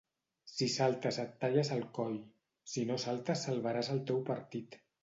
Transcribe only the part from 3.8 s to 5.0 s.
al teu partit.